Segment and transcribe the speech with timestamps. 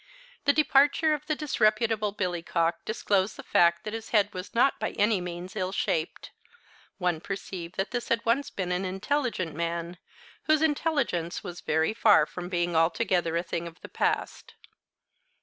[0.45, 4.93] The departure of the disreputable billycock disclosed the fact that his head was not by
[4.93, 6.31] any means ill shaped.
[6.97, 9.99] One perceived that this had once been an intelligent man,
[10.45, 14.55] whose intelligence was very far from being altogether a thing of the past.